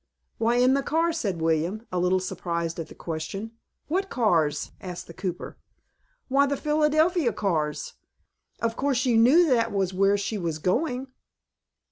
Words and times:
"Why, 0.39 0.55
in 0.55 0.73
the 0.73 0.81
cars," 0.81 1.19
said 1.19 1.39
William, 1.39 1.85
a 1.91 1.99
little 1.99 2.19
surprised 2.19 2.79
at 2.79 2.87
the 2.87 2.95
question. 2.95 3.51
"What 3.87 4.09
cars?" 4.09 4.71
asked 4.81 5.05
the 5.05 5.13
cooper. 5.13 5.59
"Why, 6.27 6.47
the 6.47 6.57
Philadelphia 6.57 7.31
cars. 7.31 7.93
Of 8.63 8.75
course, 8.75 9.05
you 9.05 9.15
knew 9.15 9.45
that 9.51 9.71
was 9.71 9.93
where 9.93 10.17
she 10.17 10.39
was 10.39 10.57
going?" 10.57 11.09